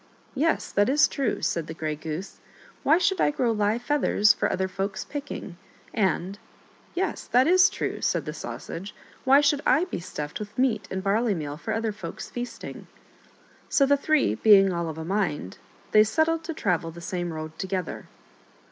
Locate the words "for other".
4.33-4.67, 11.55-11.91